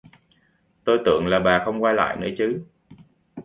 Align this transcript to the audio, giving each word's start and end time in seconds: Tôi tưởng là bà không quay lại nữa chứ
Tôi 0.83 0.99
tưởng 1.05 1.27
là 1.27 1.39
bà 1.39 1.61
không 1.65 1.83
quay 1.83 1.93
lại 1.95 2.17
nữa 2.17 2.27
chứ 2.37 2.65